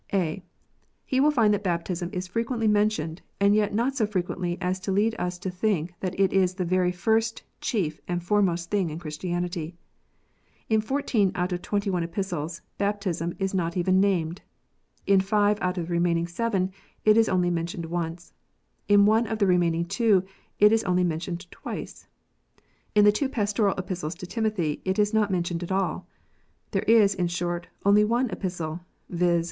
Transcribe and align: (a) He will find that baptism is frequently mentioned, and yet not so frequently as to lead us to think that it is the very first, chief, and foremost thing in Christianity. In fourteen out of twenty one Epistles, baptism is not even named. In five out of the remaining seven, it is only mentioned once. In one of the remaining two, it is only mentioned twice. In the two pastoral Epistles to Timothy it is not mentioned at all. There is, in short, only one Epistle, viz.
(a) 0.13 0.41
He 1.05 1.19
will 1.19 1.29
find 1.29 1.53
that 1.53 1.63
baptism 1.63 2.09
is 2.11 2.25
frequently 2.25 2.67
mentioned, 2.67 3.21
and 3.39 3.53
yet 3.53 3.71
not 3.71 3.95
so 3.95 4.07
frequently 4.07 4.57
as 4.59 4.79
to 4.79 4.91
lead 4.91 5.13
us 5.19 5.37
to 5.37 5.51
think 5.51 5.93
that 5.99 6.19
it 6.19 6.33
is 6.33 6.55
the 6.55 6.65
very 6.65 6.91
first, 6.91 7.43
chief, 7.59 8.01
and 8.07 8.23
foremost 8.23 8.71
thing 8.71 8.89
in 8.89 8.97
Christianity. 8.97 9.75
In 10.69 10.81
fourteen 10.81 11.31
out 11.35 11.51
of 11.53 11.61
twenty 11.61 11.91
one 11.91 12.01
Epistles, 12.01 12.63
baptism 12.79 13.35
is 13.37 13.53
not 13.53 13.77
even 13.77 13.99
named. 14.01 14.41
In 15.05 15.21
five 15.21 15.59
out 15.61 15.77
of 15.77 15.85
the 15.87 15.91
remaining 15.93 16.25
seven, 16.25 16.71
it 17.05 17.15
is 17.15 17.29
only 17.29 17.51
mentioned 17.51 17.85
once. 17.85 18.33
In 18.87 19.05
one 19.05 19.27
of 19.27 19.37
the 19.37 19.45
remaining 19.45 19.85
two, 19.85 20.23
it 20.57 20.71
is 20.71 20.83
only 20.85 21.03
mentioned 21.03 21.45
twice. 21.51 22.07
In 22.95 23.05
the 23.05 23.11
two 23.11 23.29
pastoral 23.29 23.75
Epistles 23.77 24.15
to 24.15 24.25
Timothy 24.25 24.81
it 24.83 24.97
is 24.97 25.13
not 25.13 25.29
mentioned 25.29 25.61
at 25.61 25.71
all. 25.71 26.07
There 26.71 26.87
is, 26.87 27.13
in 27.13 27.27
short, 27.27 27.67
only 27.85 28.03
one 28.03 28.31
Epistle, 28.31 28.79
viz. 29.07 29.39